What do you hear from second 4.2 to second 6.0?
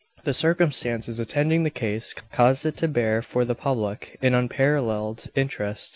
an unparalleled interest.